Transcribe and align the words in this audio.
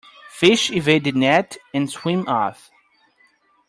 Fish 0.31 0.71
evade 0.71 1.03
the 1.03 1.11
net 1.11 1.57
and 1.75 1.87
swim 1.87 2.27
off. 2.27 2.71